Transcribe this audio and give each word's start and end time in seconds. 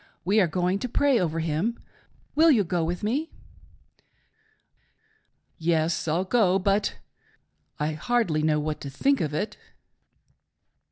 We 0.25 0.39
are 0.41 0.47
going 0.47 0.79
to 0.79 0.89
pray 0.89 1.19
over 1.19 1.41
him; 1.41 1.77
will 2.33 2.49
you 2.49 2.63
go 2.63 2.83
with 2.83 3.03
me? 3.03 3.29
L. 3.29 3.29
P.: 3.99 4.03
Yes. 5.59 6.07
I'll 6.07 6.23
go, 6.23 6.57
but— 6.57 6.95
but 7.77 7.85
I 7.85 7.93
hardly 7.93 8.41
know 8.41 8.59
what 8.59 8.81
to 8.81 8.89
think 8.89 9.21
of 9.21 9.31
it. 9.35 9.59